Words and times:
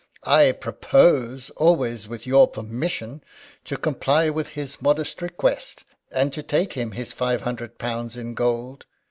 I 0.25 0.53
propose 0.53 1.51
always 1.57 2.07
with 2.07 2.25
your 2.25 2.47
permission 2.47 3.23
to 3.65 3.77
comply 3.77 4.31
with 4.31 4.47
his 4.57 4.81
modest 4.81 5.21
request, 5.21 5.83
and 6.11 6.33
to 6.33 6.41
take 6.41 6.73
him 6.73 6.93
his 6.93 7.13
five 7.13 7.41
hundred 7.41 7.77
pounds 7.77 8.17
in 8.17 8.33
gold." 8.33 8.87